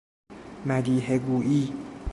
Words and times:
مدیحه 0.65 1.17
گوئی 1.19 1.73